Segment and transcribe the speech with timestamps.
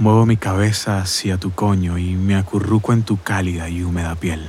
[0.00, 4.48] Muevo mi cabeza hacia tu coño y me acurruco en tu cálida y húmeda piel.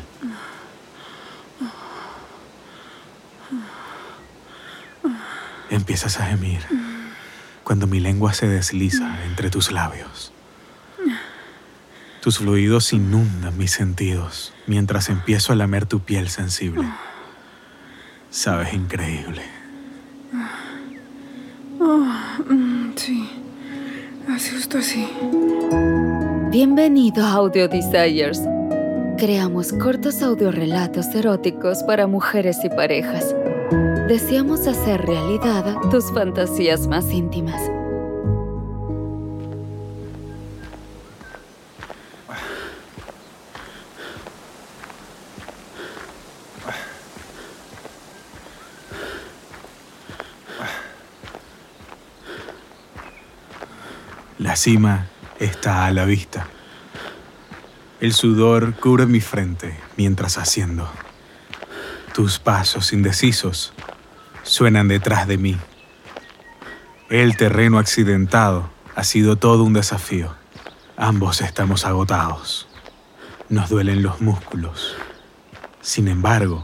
[5.69, 6.61] Empiezas a gemir
[7.65, 10.31] cuando mi lengua se desliza entre tus labios.
[12.21, 16.87] Tus fluidos inundan mis sentidos mientras empiezo a lamer tu piel sensible.
[18.29, 19.43] Sabes increíble.
[22.95, 23.40] Sí,
[24.29, 25.07] así justo así.
[26.51, 28.41] Bienvenido a Audio Desires.
[29.17, 33.35] Creamos cortos audiorelatos eróticos para mujeres y parejas.
[34.07, 37.61] Deseamos hacer realidad tus fantasías más íntimas.
[54.61, 55.07] Cima
[55.39, 56.45] está a la vista.
[57.99, 60.87] El sudor cubre mi frente mientras asciendo.
[62.13, 63.73] Tus pasos indecisos
[64.43, 65.57] suenan detrás de mí.
[67.09, 70.35] El terreno accidentado ha sido todo un desafío.
[70.95, 72.67] Ambos estamos agotados.
[73.49, 74.95] Nos duelen los músculos.
[75.81, 76.63] Sin embargo,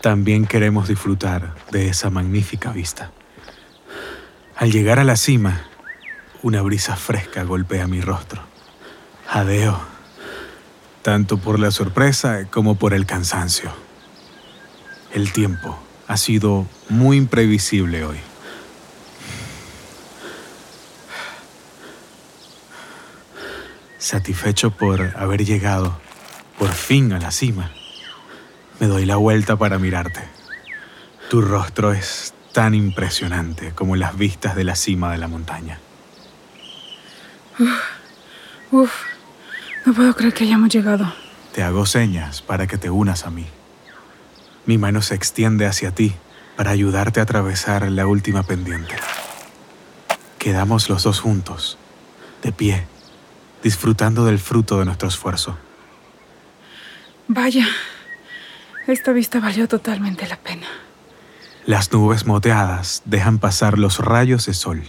[0.00, 3.10] también queremos disfrutar de esa magnífica vista.
[4.54, 5.64] Al llegar a la cima,
[6.46, 8.40] una brisa fresca golpea mi rostro.
[9.26, 9.80] Jadeo,
[11.02, 13.72] tanto por la sorpresa como por el cansancio.
[15.12, 18.18] El tiempo ha sido muy imprevisible hoy.
[23.98, 25.98] Satisfecho por haber llegado
[26.60, 27.72] por fin a la cima,
[28.78, 30.22] me doy la vuelta para mirarte.
[31.28, 35.80] Tu rostro es tan impresionante como las vistas de la cima de la montaña.
[38.70, 38.92] Uf,
[39.84, 41.12] no puedo creer que hayamos llegado.
[41.54, 43.46] Te hago señas para que te unas a mí.
[44.66, 46.14] Mi mano se extiende hacia ti
[46.56, 48.96] para ayudarte a atravesar la última pendiente.
[50.38, 51.78] Quedamos los dos juntos,
[52.42, 52.86] de pie,
[53.62, 55.56] disfrutando del fruto de nuestro esfuerzo.
[57.28, 57.66] Vaya,
[58.86, 60.66] esta vista valió totalmente la pena.
[61.64, 64.82] Las nubes moteadas dejan pasar los rayos de sol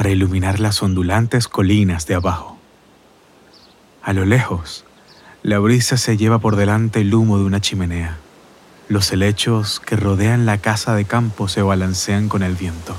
[0.00, 2.56] para iluminar las ondulantes colinas de abajo.
[4.02, 4.86] A lo lejos,
[5.42, 8.16] la brisa se lleva por delante el humo de una chimenea.
[8.88, 12.96] Los helechos que rodean la casa de campo se balancean con el viento.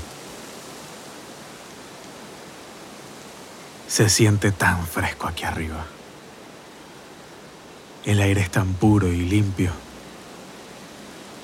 [3.88, 5.84] Se siente tan fresco aquí arriba.
[8.04, 9.72] El aire es tan puro y limpio.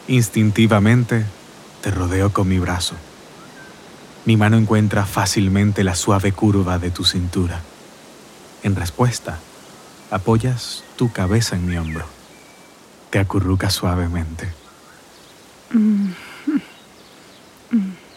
[0.06, 1.26] Instintivamente
[1.82, 2.94] te rodeo con mi brazo.
[4.28, 7.62] Mi mano encuentra fácilmente la suave curva de tu cintura.
[8.62, 9.38] En respuesta,
[10.10, 12.04] apoyas tu cabeza en mi hombro.
[13.08, 14.52] Te acurrucas suavemente.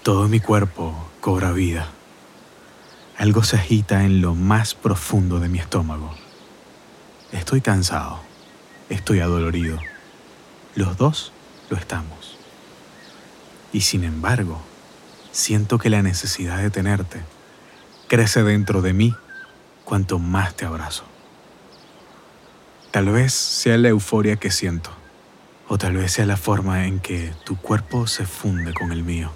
[0.03, 1.87] Todo mi cuerpo cobra vida.
[3.17, 6.13] Algo se agita en lo más profundo de mi estómago.
[7.31, 8.19] Estoy cansado.
[8.89, 9.79] Estoy adolorido.
[10.75, 11.31] Los dos
[11.69, 12.35] lo estamos.
[13.71, 14.61] Y sin embargo,
[15.31, 17.21] siento que la necesidad de tenerte
[18.07, 19.15] crece dentro de mí
[19.85, 21.05] cuanto más te abrazo.
[22.91, 24.91] Tal vez sea la euforia que siento,
[25.67, 29.31] o tal vez sea la forma en que tu cuerpo se funde con el mío,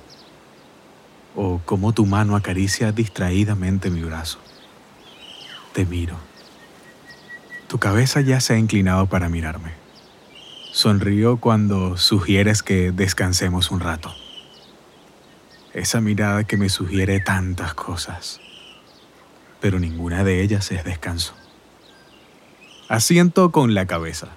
[1.35, 4.39] o cómo tu mano acaricia distraídamente mi brazo.
[5.73, 6.17] Te miro.
[7.67, 9.71] Tu cabeza ya se ha inclinado para mirarme.
[10.71, 14.13] Sonrío cuando sugieres que descansemos un rato.
[15.75, 18.39] Esa mirada que me sugiere tantas cosas,
[19.59, 21.33] pero ninguna de ellas es descanso.
[22.87, 24.29] Asiento con la cabeza,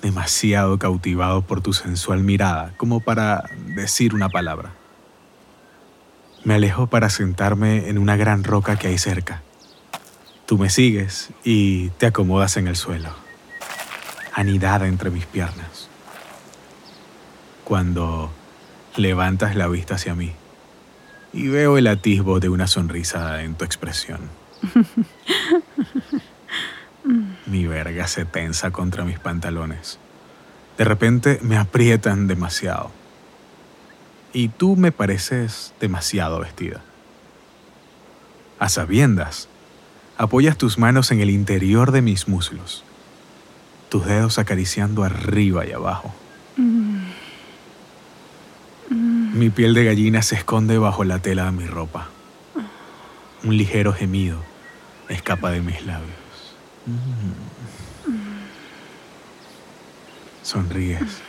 [0.00, 3.44] demasiado cautivado por tu sensual mirada como para
[3.76, 4.72] decir una palabra.
[6.42, 9.42] Me alejo para sentarme en una gran roca que hay cerca.
[10.46, 13.10] Tú me sigues y te acomodas en el suelo,
[14.32, 15.90] anidada entre mis piernas.
[17.62, 18.32] Cuando
[18.96, 20.32] levantas la vista hacia mí
[21.32, 24.20] y veo el atisbo de una sonrisa en tu expresión.
[27.46, 29.98] Mi verga se tensa contra mis pantalones.
[30.76, 32.90] De repente me aprietan demasiado.
[34.32, 36.82] Y tú me pareces demasiado vestida.
[38.58, 39.48] A sabiendas,
[40.18, 42.84] apoyas tus manos en el interior de mis muslos,
[43.88, 46.14] tus dedos acariciando arriba y abajo.
[49.32, 52.08] Mi piel de gallina se esconde bajo la tela de mi ropa.
[53.44, 54.42] Un ligero gemido
[55.08, 56.10] escapa de mis labios.
[60.42, 61.22] Sonríes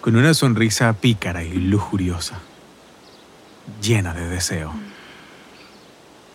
[0.00, 2.38] con una sonrisa pícara y lujuriosa,
[3.82, 4.72] llena de deseo.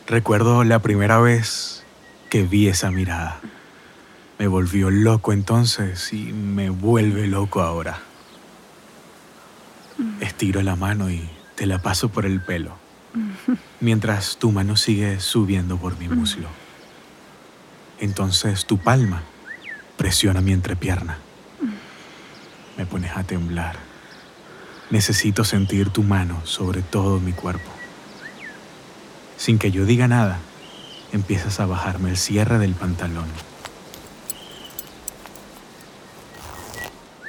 [0.05, 1.83] Recuerdo la primera vez
[2.29, 3.39] que vi esa mirada.
[4.37, 7.99] Me volvió loco entonces y me vuelve loco ahora.
[10.19, 12.75] Estiro la mano y te la paso por el pelo,
[13.79, 16.47] mientras tu mano sigue subiendo por mi muslo.
[17.99, 19.23] Entonces tu palma
[19.97, 21.17] presiona mi entrepierna.
[22.77, 23.77] Me pones a temblar.
[24.89, 27.69] Necesito sentir tu mano sobre todo mi cuerpo.
[29.37, 30.39] Sin que yo diga nada,
[31.11, 33.27] empiezas a bajarme el cierre del pantalón.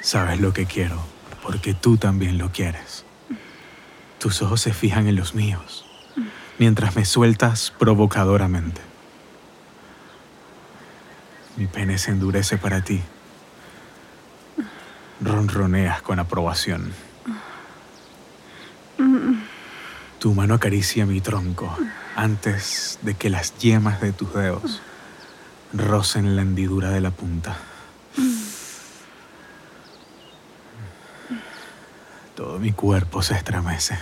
[0.01, 1.03] Sabes lo que quiero,
[1.45, 3.05] porque tú también lo quieres.
[4.17, 5.85] Tus ojos se fijan en los míos,
[6.57, 8.81] mientras me sueltas provocadoramente.
[11.55, 12.99] Mi pene se endurece para ti.
[15.21, 16.91] Ronroneas con aprobación.
[20.17, 21.77] Tu mano acaricia mi tronco
[22.15, 24.81] antes de que las yemas de tus dedos
[25.73, 27.55] rocen la hendidura de la punta.
[32.35, 33.95] Todo mi cuerpo se estremece.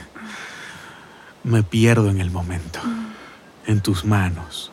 [1.44, 2.80] Me pierdo en el momento,
[3.68, 4.72] en tus manos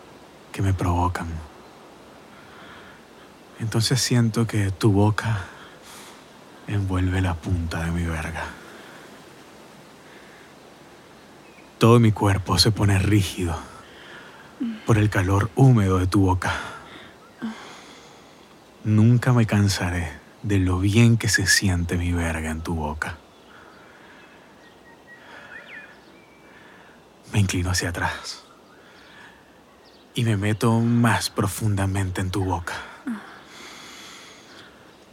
[0.52, 1.26] que me provocan.
[3.58, 5.40] Entonces siento que tu boca
[6.68, 8.44] envuelve la punta de mi verga.
[11.78, 13.58] Todo mi cuerpo se pone rígido
[14.86, 16.52] por el calor húmedo de tu boca.
[18.84, 20.12] Nunca me cansaré
[20.44, 23.18] de lo bien que se siente mi verga en tu boca.
[27.32, 28.44] Me inclino hacia atrás
[30.14, 32.74] y me meto más profundamente en tu boca.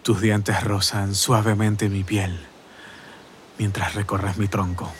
[0.04, 2.46] Tus dientes rozan suavemente mi piel
[3.58, 4.92] mientras recorres mi tronco.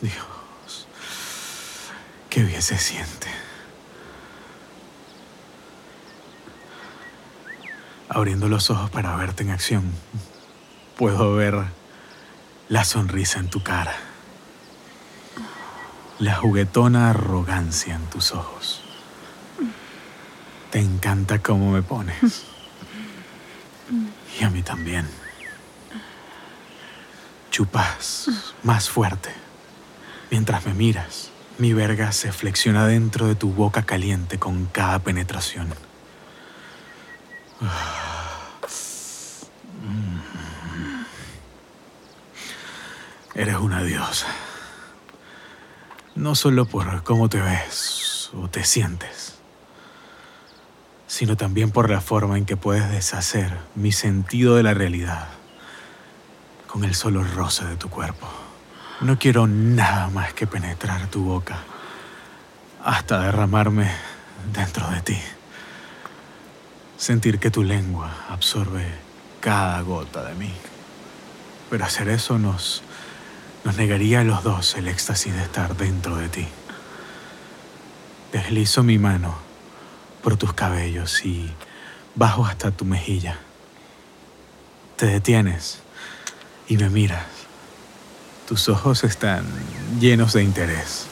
[0.00, 0.86] Dios,
[2.30, 3.28] qué bien se siente.
[8.10, 9.84] Abriendo los ojos para verte en acción,
[10.98, 11.64] puedo ver
[12.68, 13.96] la sonrisa en tu cara
[16.20, 18.82] la juguetona arrogancia en tus ojos.
[20.70, 22.44] Te encanta cómo me pones.
[24.38, 25.08] Y a mí también.
[27.50, 28.28] Chupas
[28.62, 29.30] más fuerte.
[30.30, 35.68] Mientras me miras, mi verga se flexiona dentro de tu boca caliente con cada penetración.
[43.34, 44.26] Eres una diosa
[46.20, 49.38] no solo por cómo te ves o te sientes,
[51.06, 55.28] sino también por la forma en que puedes deshacer mi sentido de la realidad
[56.66, 58.28] con el solo roce de tu cuerpo.
[59.00, 61.58] No quiero nada más que penetrar tu boca
[62.84, 63.90] hasta derramarme
[64.52, 65.18] dentro de ti.
[67.00, 68.84] Sentir que tu lengua absorbe
[69.40, 70.52] cada gota de mí.
[71.70, 72.82] Pero hacer eso nos
[73.64, 76.46] nos negaría a los dos el éxtasis de estar dentro de ti.
[78.32, 79.34] Deslizo mi mano
[80.22, 81.50] por tus cabellos y
[82.16, 83.38] bajo hasta tu mejilla.
[84.96, 85.78] Te detienes
[86.68, 87.24] y me miras.
[88.46, 89.46] Tus ojos están
[90.00, 91.06] llenos de interés.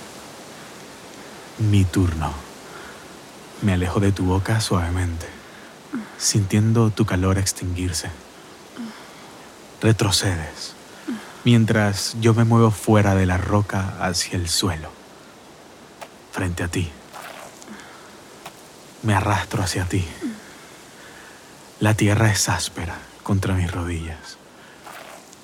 [1.58, 2.30] Mi turno.
[3.62, 5.37] Me alejo de tu boca suavemente,
[6.18, 8.10] sintiendo tu calor extinguirse.
[9.80, 10.74] Retrocedes
[11.44, 14.90] mientras yo me muevo fuera de la roca hacia el suelo,
[16.30, 16.90] frente a ti.
[19.02, 20.06] Me arrastro hacia ti.
[21.80, 24.36] La tierra es áspera contra mis rodillas,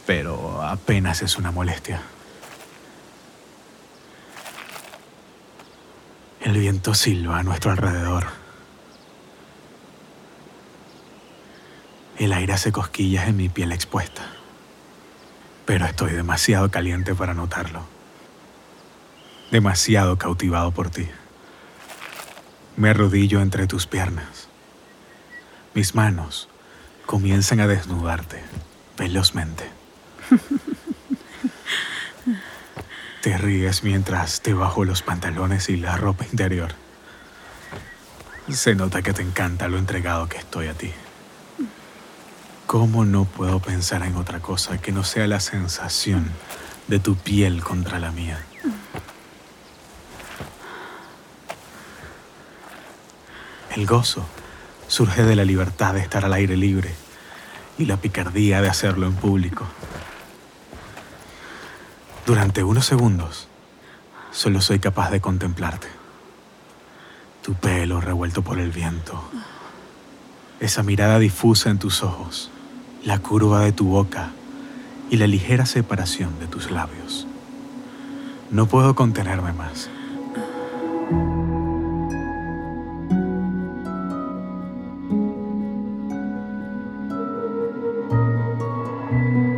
[0.07, 2.03] pero apenas es una molestia.
[6.41, 8.44] El viento silba a nuestro alrededor.
[12.19, 14.35] El aire hace cosquillas en mi piel expuesta
[15.65, 17.85] pero estoy demasiado caliente para notarlo.
[19.51, 21.09] Demasiado cautivado por ti.
[22.77, 24.49] Me arrodillo entre tus piernas.
[25.75, 26.49] Mis manos
[27.07, 28.43] comienzan a desnudarte
[28.97, 29.71] velozmente.
[33.23, 36.75] Te ríes mientras te bajo los pantalones y la ropa interior.
[38.51, 40.93] Se nota que te encanta lo entregado que estoy a ti.
[42.67, 46.31] ¿Cómo no puedo pensar en otra cosa que no sea la sensación
[46.89, 48.45] de tu piel contra la mía?
[53.77, 54.25] El gozo
[54.89, 56.95] surge de la libertad de estar al aire libre
[57.77, 59.67] y la picardía de hacerlo en público.
[62.25, 63.49] Durante unos segundos,
[64.31, 65.89] solo soy capaz de contemplarte.
[67.43, 69.23] Tu pelo revuelto por el viento,
[70.61, 72.51] esa mirada difusa en tus ojos,
[73.05, 74.31] la curva de tu boca
[75.11, 77.27] y la ligera separación de tus labios.
[78.51, 79.91] No puedo contenerme más.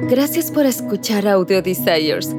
[0.08, 2.34] Gracias por escuchar Audio Desires.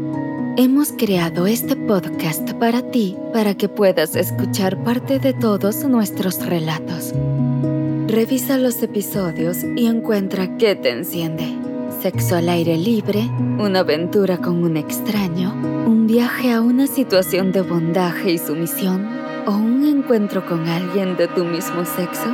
[0.58, 7.14] Hemos creado este podcast para ti, para que puedas escuchar parte de todos nuestros relatos.
[8.08, 11.44] Revisa los episodios y encuentra qué te enciende.
[12.02, 15.54] Sexo al aire libre, una aventura con un extraño,
[15.86, 19.06] un viaje a una situación de bondaje y sumisión
[19.46, 22.34] o un encuentro con alguien de tu mismo sexo.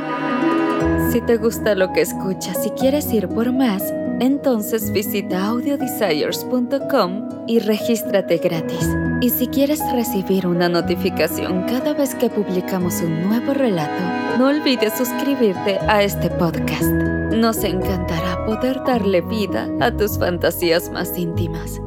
[1.10, 3.82] Si te gusta lo que escuchas y quieres ir por más,
[4.20, 8.88] entonces visita audiodesires.com y regístrate gratis.
[9.20, 14.92] Y si quieres recibir una notificación cada vez que publicamos un nuevo relato, no olvides
[14.94, 16.84] suscribirte a este podcast.
[17.32, 21.80] Nos encantará poder darle vida a tus fantasías más íntimas.